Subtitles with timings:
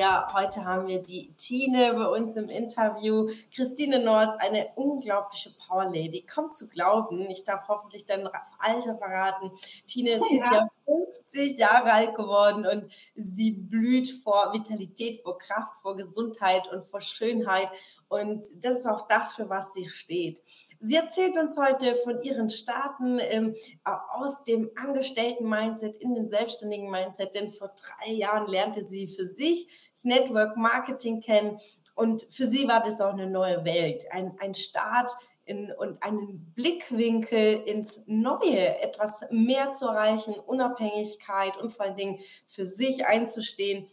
[0.00, 3.28] Ja, heute haben wir die Tine bei uns im Interview.
[3.54, 6.24] Christine Nords, eine unglaubliche Power Lady.
[6.24, 8.26] Kommt zu glauben, ich darf hoffentlich dein
[8.58, 9.50] Alter verraten.
[9.86, 10.52] Tine ist ja.
[10.54, 16.86] ja 50 Jahre alt geworden und sie blüht vor Vitalität, vor Kraft, vor Gesundheit und
[16.86, 17.70] vor Schönheit.
[18.08, 20.40] Und das ist auch das, für was sie steht.
[20.82, 27.34] Sie erzählt uns heute von ihren Starten ähm, aus dem Angestellten-Mindset in den selbstständigen Mindset,
[27.34, 31.58] denn vor drei Jahren lernte sie für sich das Network Marketing kennen
[31.94, 35.10] und für sie war das auch eine neue Welt, ein, ein Start
[35.44, 42.20] in, und einen Blickwinkel ins Neue, etwas mehr zu erreichen, Unabhängigkeit und vor allen Dingen
[42.46, 43.86] für sich einzustehen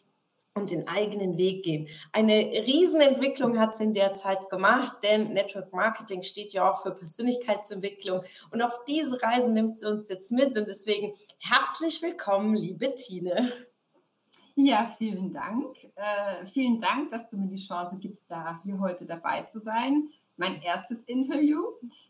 [0.57, 1.87] und den eigenen Weg gehen.
[2.11, 6.91] Eine Riesenentwicklung hat sie in der Zeit gemacht, denn Network Marketing steht ja auch für
[6.91, 8.21] Persönlichkeitsentwicklung.
[8.51, 10.57] Und auf diese Reise nimmt sie uns jetzt mit.
[10.57, 13.51] Und deswegen herzlich willkommen, liebe Tine.
[14.55, 15.75] Ja, vielen Dank.
[15.95, 20.09] Äh, vielen Dank, dass du mir die Chance gibst, da hier heute dabei zu sein.
[20.35, 21.63] Mein erstes Interview,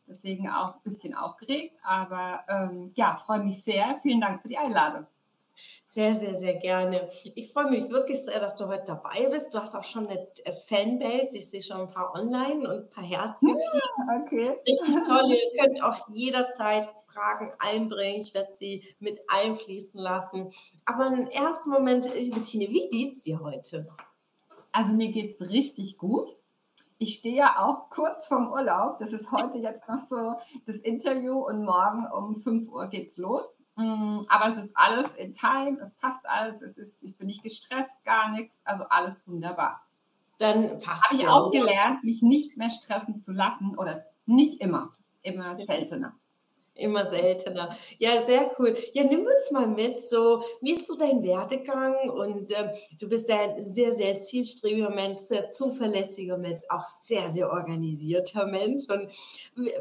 [0.08, 4.00] deswegen auch ein bisschen aufgeregt, aber ähm, ja, freue mich sehr.
[4.02, 5.06] Vielen Dank für die Einladung.
[5.90, 7.08] Sehr, sehr, sehr gerne.
[7.36, 9.54] Ich freue mich wirklich sehr, dass du heute dabei bist.
[9.54, 11.38] Du hast auch schon eine äh, Fanbase.
[11.38, 13.58] Ich sehe schon ein paar online und ein paar Herzchen.
[13.58, 14.56] Ja, okay.
[14.68, 15.32] Richtig toll.
[15.32, 18.22] Ihr könnt auch jederzeit Fragen einbringen.
[18.22, 20.52] Ich werde sie mit einfließen lassen.
[20.86, 23.88] Aber im ersten Moment, liebe Tine, wie geht's dir heute?
[24.72, 26.38] Also mir geht es richtig gut.
[27.00, 28.98] Ich stehe ja auch kurz vorm Urlaub.
[28.98, 33.46] Das ist heute jetzt noch so das Interview und morgen um 5 Uhr geht's los.
[33.78, 37.44] Mm, aber es ist alles in Time, es passt alles, es ist, ich bin nicht
[37.44, 39.84] gestresst, gar nichts, also alles wunderbar.
[40.40, 44.62] Dann passt Habe ich ja, auch gelernt, mich nicht mehr stressen zu lassen oder nicht
[44.62, 46.16] immer, immer seltener.
[46.78, 47.76] Immer seltener.
[47.98, 48.76] Ja, sehr cool.
[48.94, 50.02] Ja, nimm uns mal mit.
[50.02, 52.10] So, wie ist so dein Werdegang?
[52.10, 57.52] Und äh, du bist ein sehr, sehr zielstrebiger Mensch, sehr zuverlässiger Mensch, auch sehr, sehr
[57.52, 58.84] organisierter Mensch.
[58.90, 59.10] Und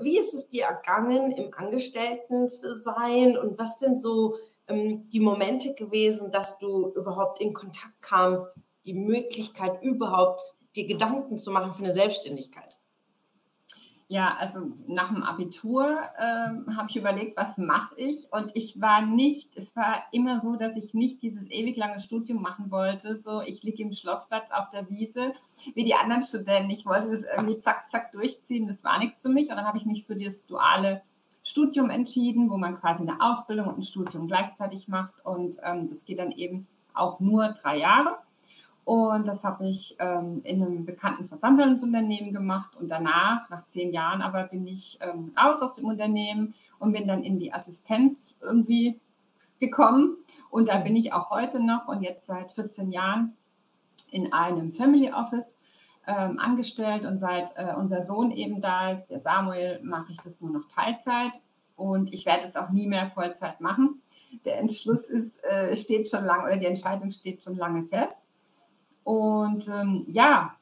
[0.01, 3.37] wie ist es dir ergangen im Angestelltensein?
[3.37, 4.37] Und was sind so
[4.69, 11.37] ähm, die Momente gewesen, dass du überhaupt in Kontakt kamst, die Möglichkeit überhaupt dir Gedanken
[11.37, 12.75] zu machen für eine Selbstständigkeit?
[14.09, 18.33] Ja, also nach dem Abitur ähm, habe ich überlegt, was mache ich?
[18.33, 22.41] Und ich war nicht, es war immer so, dass ich nicht dieses ewig lange Studium
[22.41, 23.17] machen wollte.
[23.17, 25.33] So, ich liege im Schlossplatz auf der Wiese,
[25.75, 26.71] wie die anderen Studenten.
[26.71, 28.69] Ich wollte das irgendwie zack, zack durchziehen.
[28.69, 29.50] Das war nichts für mich.
[29.50, 31.03] Und dann habe ich mich für das duale
[31.43, 35.15] Studium entschieden, wo man quasi eine Ausbildung und ein Studium gleichzeitig macht.
[35.25, 38.19] Und ähm, das geht dann eben auch nur drei Jahre.
[38.87, 42.77] Und das habe ich ähm, in einem bekannten Versandhandelsunternehmen gemacht.
[42.77, 47.09] Und danach, nach zehn Jahren aber, bin ich ähm, raus aus dem Unternehmen und bin
[47.09, 49.01] dann in die Assistenz irgendwie
[49.59, 50.17] gekommen.
[50.51, 53.37] Und da bin ich auch heute noch und jetzt seit 14 Jahren
[54.13, 55.57] in einem Family Office
[56.07, 57.05] ähm, angestellt.
[57.05, 60.69] Und seit äh, unser Sohn eben da ist, der Samuel, mache ich das nur noch
[60.69, 61.33] Teilzeit.
[61.75, 64.01] Und ich werde es auch nie mehr Vollzeit machen.
[64.45, 68.17] Der Entschluss ist, äh, steht schon lange oder die Entscheidung steht schon lange fest.
[69.06, 70.56] Und ähm, ja,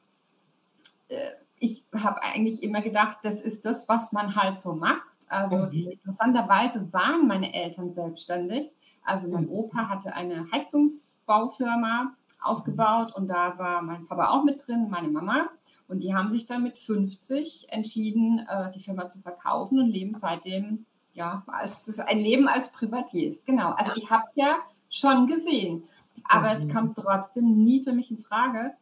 [1.07, 5.01] äh, ich habe eigentlich immer gedacht, das ist das, was man halt so macht.
[5.27, 5.89] Also mhm.
[5.93, 8.75] interessanterweise waren meine Eltern selbstständig.
[9.03, 9.51] Also mein mhm.
[9.51, 15.49] Opa hatte eine Heizungsbaufirma aufgebaut und da war mein Papa auch mit drin, meine Mama.
[15.87, 20.13] Und die haben sich dann mit 50 entschieden, äh, die Firma zu verkaufen und leben
[20.13, 23.43] seitdem ja als ein Leben als Privatiers.
[23.43, 23.71] Genau.
[23.71, 24.57] Also ich habe es ja
[24.87, 25.85] schon gesehen.
[26.23, 26.61] Aber mhm.
[26.61, 28.73] es kam trotzdem nie für mich in Frage.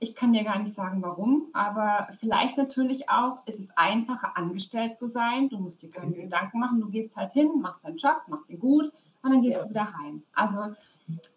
[0.00, 4.96] Ich kann dir gar nicht sagen, warum, aber vielleicht natürlich auch, ist es einfacher, angestellt
[4.96, 5.48] zu sein.
[5.48, 6.22] Du musst dir keine mhm.
[6.22, 6.80] Gedanken machen.
[6.80, 8.92] Du gehst halt hin, machst deinen Job, machst ihn gut
[9.22, 9.64] und dann gehst ja.
[9.64, 10.22] du wieder heim.
[10.34, 10.74] Also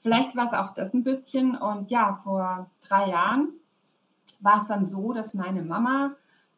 [0.01, 1.56] vielleicht war es auch das ein bisschen.
[1.57, 3.50] Und ja, vor drei Jahren
[4.39, 6.15] war es dann so, dass meine Mama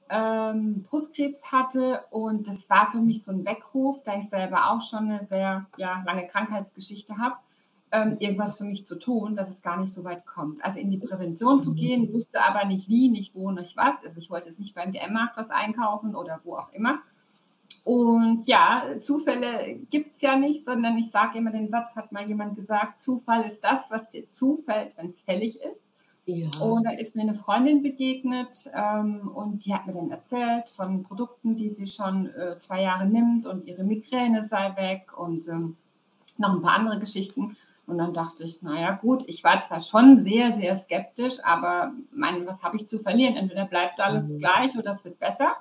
[0.09, 4.81] ähm, Brustkrebs hatte und das war für mich so ein Weckruf, da ich selber auch
[4.81, 7.35] schon eine sehr ja, lange Krankheitsgeschichte habe
[7.93, 10.65] ähm, irgendwas für mich zu tun, dass es gar nicht so weit kommt.
[10.65, 13.95] Also in die Prävention zu gehen, wusste aber nicht wie, nicht wo, nicht was.
[14.03, 16.99] Also ich wollte es nicht beim DM-Markt was einkaufen oder wo auch immer.
[17.83, 22.27] Und ja, Zufälle gibt es ja nicht, sondern ich sage immer den Satz, hat mal
[22.27, 25.81] jemand gesagt, Zufall ist das, was dir zufällt, wenn es fällig ist.
[26.25, 26.49] Ja.
[26.59, 31.03] Und da ist mir eine Freundin begegnet ähm, und die hat mir dann erzählt von
[31.03, 35.75] Produkten, die sie schon äh, zwei Jahre nimmt und ihre Migräne sei weg und ähm,
[36.37, 37.55] noch ein paar andere Geschichten.
[37.85, 42.47] Und dann dachte ich, naja gut, ich war zwar schon sehr, sehr skeptisch, aber mein,
[42.47, 43.35] was habe ich zu verlieren?
[43.35, 44.39] Entweder bleibt alles mhm.
[44.39, 45.57] gleich oder es wird besser.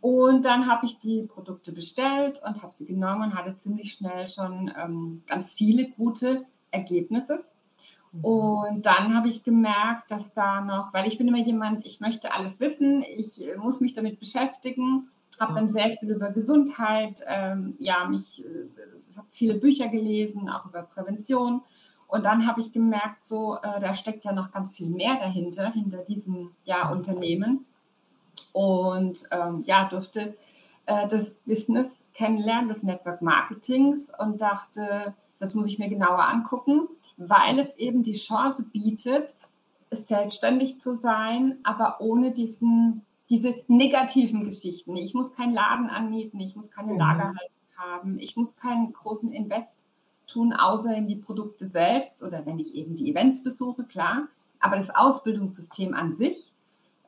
[0.00, 4.28] Und dann habe ich die Produkte bestellt und habe sie genommen und hatte ziemlich schnell
[4.28, 7.44] schon ähm, ganz viele gute Ergebnisse.
[8.12, 8.24] Mhm.
[8.24, 12.32] Und dann habe ich gemerkt, dass da noch, weil ich bin immer jemand, ich möchte
[12.32, 15.08] alles wissen, ich äh, muss mich damit beschäftigen,
[15.40, 18.68] habe dann sehr viel über Gesundheit, ähm, ja, mich äh,
[19.34, 21.62] viele Bücher gelesen, auch über Prävention.
[22.06, 25.70] Und dann habe ich gemerkt, so, äh, da steckt ja noch ganz viel mehr dahinter,
[25.70, 27.66] hinter diesem ja, Unternehmen.
[28.52, 30.36] Und ähm, ja, durfte
[30.86, 36.88] äh, das Business kennenlernen, des Network Marketings und dachte, das muss ich mir genauer angucken,
[37.16, 39.36] weil es eben die Chance bietet,
[39.90, 44.96] selbstständig zu sein, aber ohne diesen, diese negativen Geschichten.
[44.96, 46.98] Ich muss keinen Laden anmieten, ich muss keine mhm.
[46.98, 48.18] Lagerhaltung haben.
[48.18, 49.84] Ich muss keinen großen Invest
[50.26, 54.28] tun, außer in die Produkte selbst oder wenn ich eben die Events besuche, klar.
[54.60, 56.52] Aber das Ausbildungssystem an sich,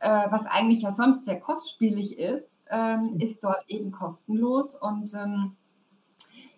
[0.00, 4.74] äh, was eigentlich ja sonst sehr kostspielig ist, ähm, ist dort eben kostenlos.
[4.74, 5.56] Und ähm,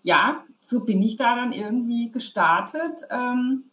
[0.03, 3.07] ja, so bin ich da dann irgendwie gestartet.
[3.11, 3.65] Ähm,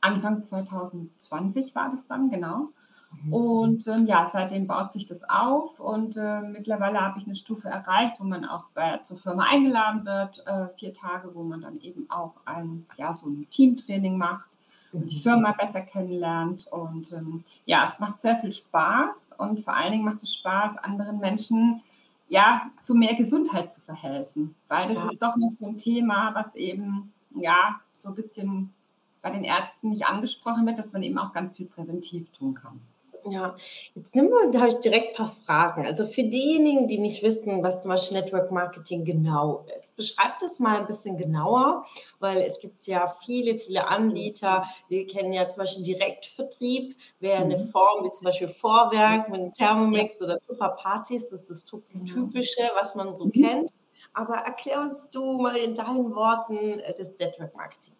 [0.00, 2.70] Anfang 2020 war das dann, genau.
[3.10, 3.32] Mhm.
[3.32, 7.68] Und ähm, ja, seitdem baut sich das auf und äh, mittlerweile habe ich eine Stufe
[7.68, 11.80] erreicht, wo man auch bei, zur Firma eingeladen wird, äh, vier Tage, wo man dann
[11.80, 14.50] eben auch ein, ja, so ein Teamtraining macht
[14.92, 15.20] und die mhm.
[15.20, 16.66] Firma besser kennenlernt.
[16.68, 20.76] Und ähm, ja, es macht sehr viel Spaß und vor allen Dingen macht es Spaß,
[20.78, 21.80] anderen Menschen
[22.28, 25.10] ja, zu mehr Gesundheit zu verhelfen, weil das ja.
[25.10, 28.74] ist doch noch so ein Thema, was eben ja so ein bisschen
[29.22, 32.80] bei den Ärzten nicht angesprochen wird, dass man eben auch ganz viel präventiv tun kann.
[33.30, 33.54] Ja,
[33.94, 35.86] jetzt nehmen wir, da habe ich direkt ein paar Fragen.
[35.86, 40.58] Also für diejenigen, die nicht wissen, was zum Beispiel Network Marketing genau ist, beschreibt es
[40.58, 41.84] mal ein bisschen genauer,
[42.18, 44.64] weil es gibt ja viele, viele Anbieter.
[44.88, 47.68] Wir kennen ja zum Beispiel Direktvertrieb, wäre eine mhm.
[47.68, 52.04] Form wie zum Beispiel Vorwerk mit Thermomix oder Tupper Partys, das ist das genau.
[52.04, 53.32] Typische, was man so mhm.
[53.32, 53.70] kennt.
[54.14, 57.97] Aber erklär uns du mal in deinen Worten äh, das Network Marketing.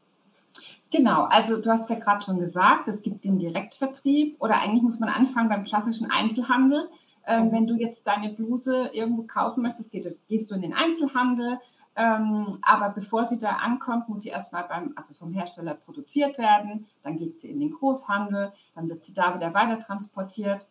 [0.91, 5.01] Genau, also du hast ja gerade schon gesagt, es gibt den Direktvertrieb oder eigentlich muss
[5.01, 6.89] man anfangen beim klassischen Einzelhandel.
[7.27, 7.53] Ähm, mhm.
[7.53, 11.59] wenn du jetzt deine Bluse irgendwo kaufen möchtest, gehst du in den Einzelhandel.
[11.95, 16.87] Ähm, aber bevor sie da ankommt, muss sie erstmal beim, also vom Hersteller produziert werden.
[17.03, 20.65] Dann geht sie in den Großhandel, dann wird sie da wieder weiter transportiert.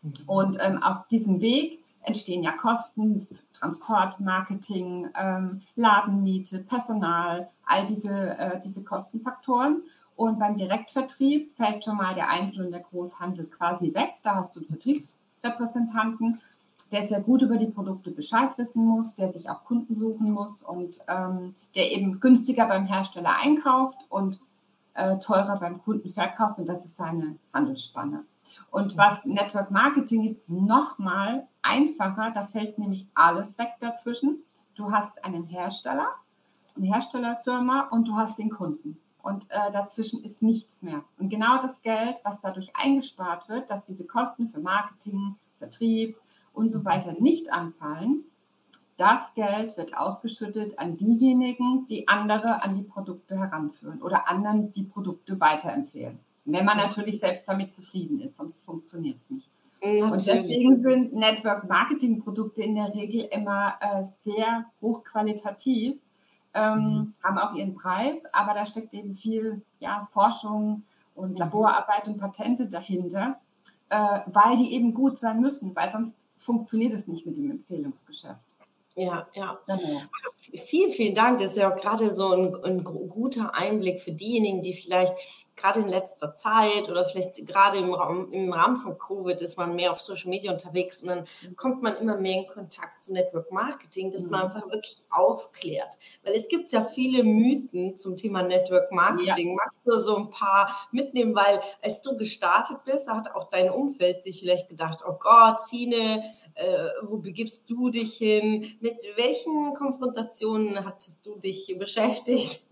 [0.00, 0.12] Mhm.
[0.26, 8.38] Und ähm, auf diesem Weg entstehen ja Kosten, Transport, Marketing, ähm, Ladenmiete, Personal, all diese,
[8.38, 9.82] äh, diese Kostenfaktoren.
[10.16, 14.14] Und beim Direktvertrieb fällt schon mal der Einzel- und der Großhandel quasi weg.
[14.22, 16.40] Da hast du einen Vertriebsrepräsentanten,
[16.92, 20.62] der sehr gut über die Produkte Bescheid wissen muss, der sich auch Kunden suchen muss
[20.62, 24.40] und ähm, der eben günstiger beim Hersteller einkauft und
[24.94, 26.58] äh, teurer beim Kunden verkauft.
[26.58, 28.24] Und das ist seine Handelsspanne.
[28.70, 32.30] Und was Network Marketing ist, nochmal einfacher.
[32.32, 34.42] Da fällt nämlich alles weg dazwischen.
[34.74, 36.08] Du hast einen Hersteller,
[36.76, 38.98] eine Herstellerfirma und du hast den Kunden.
[39.22, 41.04] Und äh, dazwischen ist nichts mehr.
[41.18, 46.16] Und genau das Geld, was dadurch eingespart wird, dass diese Kosten für Marketing, Vertrieb
[46.54, 48.24] und so weiter nicht anfallen,
[48.96, 54.82] das Geld wird ausgeschüttet an diejenigen, die andere an die Produkte heranführen oder anderen die
[54.82, 56.18] Produkte weiterempfehlen.
[56.44, 59.48] Wenn man natürlich selbst damit zufrieden ist, sonst funktioniert es nicht.
[59.82, 60.02] Natürlich.
[60.02, 65.96] Und deswegen sind Network Marketing Produkte in der Regel immer äh, sehr hochqualitativ,
[66.52, 67.14] ähm, mhm.
[67.22, 70.82] haben auch ihren Preis, aber da steckt eben viel ja, Forschung
[71.14, 73.40] und Laborarbeit und Patente dahinter,
[73.88, 78.44] äh, weil die eben gut sein müssen, weil sonst funktioniert es nicht mit dem Empfehlungsgeschäft.
[78.96, 79.58] Ja, ja.
[79.66, 80.02] Genau.
[80.40, 81.38] Vielen, vielen Dank.
[81.38, 85.14] Das ist ja auch gerade so ein, ein guter Einblick für diejenigen, die vielleicht
[85.60, 89.74] gerade in letzter Zeit oder vielleicht gerade im, Raum, im Rahmen von Covid ist man
[89.74, 91.56] mehr auf Social Media unterwegs und dann mhm.
[91.56, 94.46] kommt man immer mehr in Kontakt zu Network Marketing, dass man mhm.
[94.46, 95.98] einfach wirklich aufklärt.
[96.22, 99.48] Weil es gibt ja viele Mythen zum Thema Network Marketing.
[99.48, 99.54] Ja.
[99.54, 101.34] Magst du so ein paar mitnehmen?
[101.34, 106.22] Weil als du gestartet bist, hat auch dein Umfeld sich vielleicht gedacht, oh Gott, Tine,
[106.54, 108.66] äh, wo begibst du dich hin?
[108.80, 110.29] Mit welchen Konfrontationen
[110.84, 112.66] hattest du dich beschäftigt?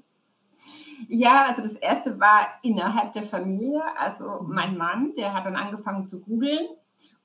[1.08, 3.82] Ja, also das erste war innerhalb der Familie.
[3.96, 6.66] Also mein Mann, der hat dann angefangen zu googeln.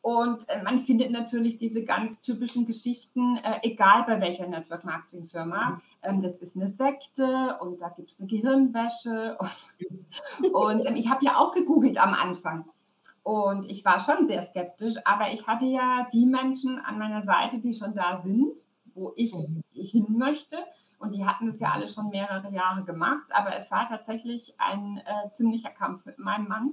[0.03, 5.27] Und äh, man findet natürlich diese ganz typischen Geschichten, äh, egal bei welcher Network Marketing
[5.27, 5.69] Firma.
[5.69, 5.81] Mhm.
[6.01, 9.37] Ähm, das ist eine Sekte und da gibt es eine Gehirnwäsche.
[10.41, 12.65] Und, und ähm, ich habe ja auch gegoogelt am Anfang.
[13.23, 17.59] Und ich war schon sehr skeptisch, aber ich hatte ja die Menschen an meiner Seite,
[17.59, 18.59] die schon da sind,
[18.95, 19.63] wo ich mhm.
[19.71, 20.57] hin möchte.
[20.99, 24.97] Und die hatten das ja alle schon mehrere Jahre gemacht, aber es war tatsächlich ein
[24.97, 26.71] äh, ziemlicher Kampf mit meinem Mann.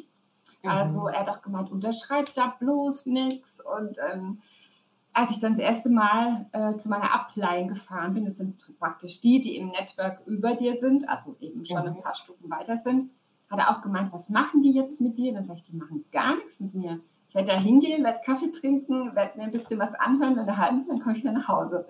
[0.62, 1.08] Also mhm.
[1.08, 3.60] er hat auch gemeint, unterschreibt da bloß nichts.
[3.60, 4.40] Und ähm,
[5.12, 9.20] als ich dann das erste Mal äh, zu meiner Upline gefahren bin, das sind praktisch
[9.20, 11.96] die, die im Network über dir sind, also eben schon mhm.
[11.96, 13.10] ein paar Stufen weiter sind,
[13.50, 15.32] hat er auch gemeint, was machen die jetzt mit dir?
[15.34, 17.00] Dann sage ich, die machen gar nichts mit mir.
[17.30, 20.58] Ich werde da hingehen, werde Kaffee trinken, werde mir ein bisschen was anhören, wenn der
[20.58, 21.87] halten sie, dann komme ich wieder nach Hause.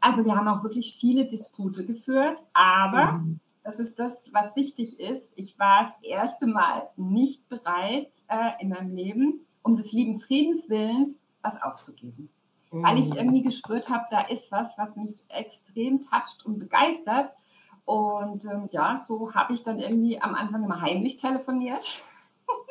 [0.00, 3.38] Also wir haben auch wirklich viele Dispute geführt, aber mhm.
[3.62, 5.30] das ist das, was wichtig ist.
[5.36, 11.22] Ich war das erste Mal nicht bereit äh, in meinem Leben, um des lieben Friedenswillens
[11.42, 12.30] was aufzugeben
[12.72, 13.16] weil ich mhm.
[13.16, 17.30] irgendwie gespürt habe, da ist was, was mich extrem toucht und begeistert.
[17.84, 22.00] Und ähm, ja, so habe ich dann irgendwie am Anfang immer heimlich telefoniert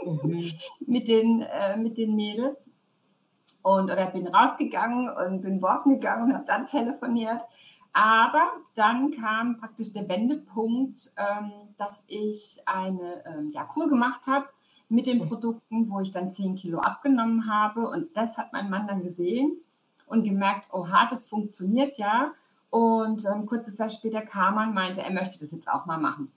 [0.05, 0.51] mhm.
[0.85, 2.69] mit, den, äh, mit den Mädels.
[3.63, 7.41] Und oder bin rausgegangen und bin walken gegangen und habe dann telefoniert.
[7.93, 14.47] Aber dann kam praktisch der Wendepunkt, ähm, dass ich eine ähm, ja, Kur gemacht habe
[14.87, 17.87] mit den Produkten, wo ich dann 10 Kilo abgenommen habe.
[17.87, 19.57] Und das hat mein Mann dann gesehen
[20.05, 22.31] und gemerkt, oha, das funktioniert ja.
[22.69, 25.97] Und ähm, kurze Zeit später kam er und meinte, er möchte das jetzt auch mal
[25.97, 26.31] machen.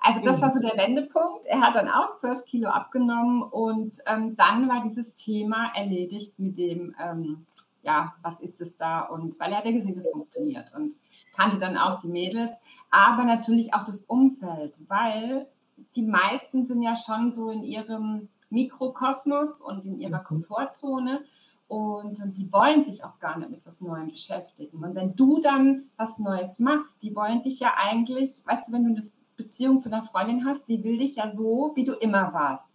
[0.00, 1.46] Also das war so der Wendepunkt.
[1.46, 6.56] Er hat dann auch 12 Kilo abgenommen und ähm, dann war dieses Thema erledigt mit
[6.56, 7.46] dem, ähm,
[7.82, 9.00] ja, was ist es da?
[9.00, 10.94] Und weil er hat ja gesehen, es funktioniert und
[11.34, 12.52] kannte dann auch die Mädels,
[12.90, 15.48] aber natürlich auch das Umfeld, weil
[15.94, 20.24] die meisten sind ja schon so in ihrem Mikrokosmos und in ihrer mhm.
[20.24, 21.24] Komfortzone
[21.68, 24.82] und, die wollen sich auch gar nicht mit was Neuem beschäftigen.
[24.82, 28.84] Und wenn du dann was Neues machst, die wollen dich ja eigentlich, weißt du, wenn
[28.84, 29.06] du eine
[29.38, 32.66] Beziehung zu einer Freundin hast, die will dich ja so, wie du immer warst.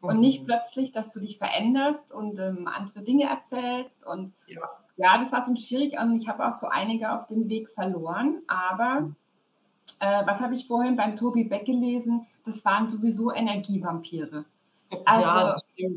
[0.00, 0.46] Und nicht mhm.
[0.46, 4.06] plötzlich, dass du dich veränderst und ähm, andere Dinge erzählst.
[4.06, 4.60] Und ja.
[4.96, 5.98] ja, das war so schwierig.
[5.98, 8.42] Und ich habe auch so einige auf dem Weg verloren.
[8.46, 9.16] Aber mhm.
[10.00, 12.26] äh, was habe ich vorhin beim Tobi Beck gelesen?
[12.44, 14.44] Das waren sowieso Energievampire.
[15.06, 15.56] Also, ja,
[15.86, 15.88] äh,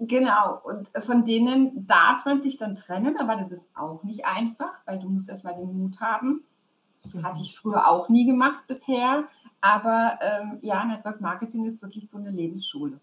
[0.00, 0.60] genau.
[0.64, 4.98] Und von denen darf man sich dann trennen, aber das ist auch nicht einfach, weil
[4.98, 6.44] du musst erstmal den Mut haben.
[7.22, 9.24] Hatte ich früher auch nie gemacht bisher.
[9.60, 12.98] Aber ähm, ja, Network Marketing ist wirklich so eine Lebensschule.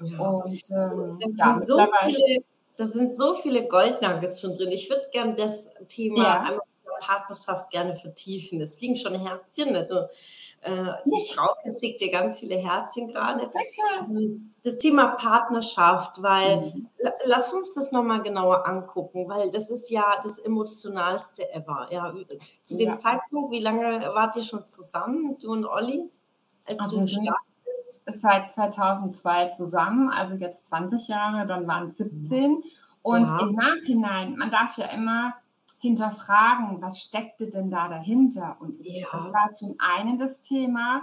[0.00, 0.18] Ja.
[0.18, 2.44] Und ähm, ja, so viele,
[2.76, 4.70] da sind so viele Goldnuggets schon drin.
[4.70, 6.58] Ich würde gerne das Thema ja.
[7.04, 8.60] Partnerschaft gerne vertiefen.
[8.60, 9.74] Es fliegen schon Herzchen.
[9.76, 10.06] Also
[10.60, 13.50] äh, die Frau schickt dir ganz viele Herzchen gerade.
[14.00, 16.88] Ähm, das Thema Partnerschaft, weil mhm.
[17.26, 21.88] lass uns das nochmal genauer angucken, weil das ist ja das emotionalste ever.
[21.90, 22.14] Ja,
[22.62, 22.96] zu dem ja.
[22.96, 26.10] Zeitpunkt, wie lange wart ihr schon zusammen, du und Olli?
[26.64, 27.54] Als also du gestartet
[28.06, 32.62] Seit 2002 zusammen, also jetzt 20 Jahre, dann waren es 17.
[33.02, 33.40] Und ja.
[33.40, 35.34] im Nachhinein, man darf ja immer
[35.84, 38.56] hinterfragen, was steckte denn da dahinter?
[38.58, 39.08] Und ich, ja.
[39.12, 41.02] es war zum einen das Thema,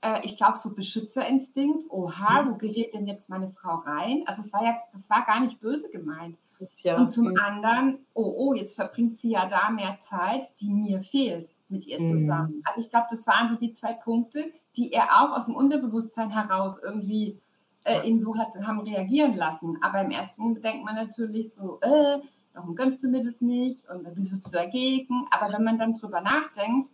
[0.00, 4.22] äh, ich glaube, so Beschützerinstinkt, oha, wo gerät denn jetzt meine Frau rein?
[4.26, 6.36] Also es war ja, das war gar nicht böse gemeint.
[6.82, 6.96] Ja.
[6.96, 11.52] Und zum anderen, oh, oh, jetzt verbringt sie ja da mehr Zeit, die mir fehlt
[11.68, 12.04] mit ihr mhm.
[12.04, 12.62] zusammen.
[12.64, 14.44] Also ich glaube, das waren so die zwei Punkte,
[14.76, 17.38] die er auch aus dem Unterbewusstsein heraus irgendwie
[17.84, 19.76] äh, ihn so hat, haben reagieren lassen.
[19.82, 22.20] Aber im ersten Moment denkt man natürlich so, äh,
[22.54, 25.26] warum gönnst du mir das nicht und dann bist du dagegen.
[25.30, 26.90] Aber wenn man dann drüber nachdenkt,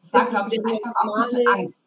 [0.00, 1.80] das war, glaube ich, einfach auch ein bisschen Angst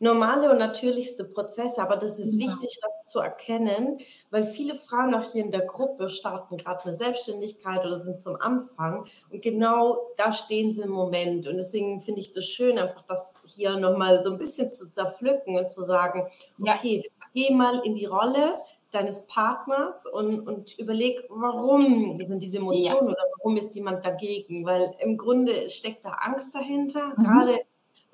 [0.00, 2.46] normale und natürlichste Prozesse, aber das ist ja.
[2.46, 3.98] wichtig, das zu erkennen,
[4.30, 8.36] weil viele Frauen auch hier in der Gruppe starten gerade eine Selbstständigkeit oder sind zum
[8.36, 13.02] Anfang und genau da stehen sie im Moment und deswegen finde ich das schön, einfach
[13.02, 16.28] das hier nochmal so ein bisschen zu zerpflücken und zu sagen,
[16.60, 17.26] okay, ja.
[17.34, 18.54] geh mal in die Rolle,
[18.90, 23.12] deines Partners und, und überleg, warum sind diese Emotionen ja.
[23.12, 24.64] oder warum ist jemand dagegen?
[24.64, 27.12] Weil im Grunde steckt da Angst dahinter.
[27.16, 27.22] Mhm.
[27.22, 27.60] Gerade,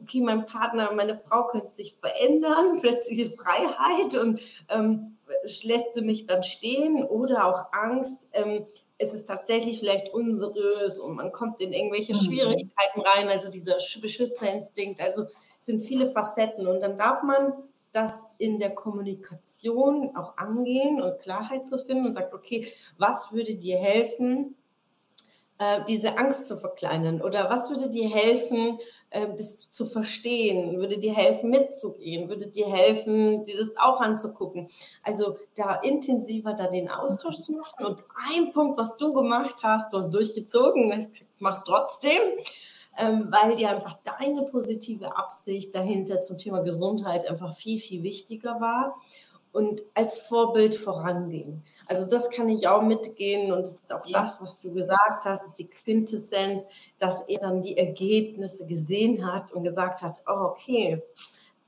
[0.00, 5.16] okay, mein Partner, meine Frau könnte sich verändern, plötzliche Freiheit und ähm,
[5.62, 8.66] lässt sie mich dann stehen oder auch Angst, ähm,
[8.97, 12.21] es ist tatsächlich vielleicht unseriös und man kommt in irgendwelche mhm.
[12.21, 17.54] Schwierigkeiten rein, also dieser Beschützerinstinkt, also es sind viele Facetten und dann darf man
[17.94, 22.66] das in der Kommunikation auch angehen und Klarheit zu finden und sagt, okay,
[22.98, 24.56] was würde dir helfen,
[25.58, 27.22] äh, diese Angst zu verkleinern?
[27.22, 28.78] Oder was würde dir helfen,
[29.10, 30.78] äh, das zu verstehen?
[30.78, 32.28] Würde dir helfen, mitzugehen?
[32.28, 34.68] Würde dir helfen, dir das auch anzugucken?
[35.04, 37.84] Also da intensiver da den Austausch zu machen.
[37.84, 40.88] Und ein Punkt, was du gemacht hast, du hast durchgezogen,
[41.38, 42.20] machst trotzdem,
[42.98, 48.60] ähm, weil dir einfach deine positive Absicht dahinter zum Thema Gesundheit einfach viel, viel wichtiger
[48.60, 48.96] war.
[49.52, 51.62] und als Vorbild vorangehen.
[51.86, 54.20] Also das kann ich auch mitgehen und das ist auch ja.
[54.20, 56.66] das, was du gesagt hast, ist die Quintessenz,
[56.98, 61.00] dass er dann die Ergebnisse gesehen hat und gesagt hat, oh, okay,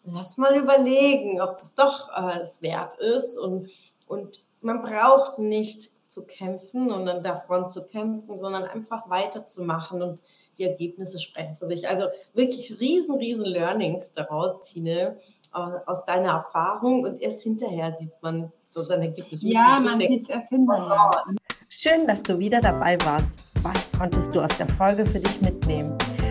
[0.02, 3.71] lass mal überlegen, ob das doch äh, es wert ist und,
[4.09, 10.00] und man braucht nicht zu kämpfen und an der Front zu kämpfen, sondern einfach weiterzumachen
[10.00, 10.23] und
[10.56, 11.90] die Ergebnisse sprechen für sich.
[11.90, 15.18] Also wirklich riesen, riesen Learnings daraus, Tine,
[15.52, 19.42] aus deiner Erfahrung und erst hinterher sieht man so sein Ergebnis.
[19.42, 21.11] Ja, man sieht es erst hinterher.
[21.68, 23.38] Schön, dass du wieder dabei warst.
[23.62, 25.96] Was konntest du aus der Folge für dich mitnehmen?